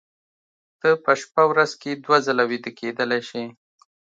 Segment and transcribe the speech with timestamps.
[0.79, 3.43] ته په شپه ورځ کې دوه ځله ویده کېدلی شې